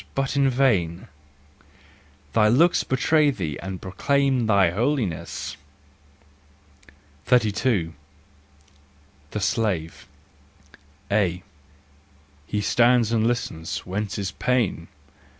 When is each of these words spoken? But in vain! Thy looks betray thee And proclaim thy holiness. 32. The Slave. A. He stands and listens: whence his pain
But 0.15 0.35
in 0.35 0.49
vain! 0.49 1.09
Thy 2.33 2.47
looks 2.47 2.83
betray 2.83 3.29
thee 3.29 3.59
And 3.61 3.79
proclaim 3.79 4.47
thy 4.47 4.71
holiness. 4.71 5.57
32. 7.27 7.93
The 9.29 9.39
Slave. 9.39 10.07
A. 11.11 11.43
He 12.47 12.61
stands 12.61 13.11
and 13.11 13.27
listens: 13.27 13.85
whence 13.85 14.15
his 14.15 14.31
pain 14.31 14.87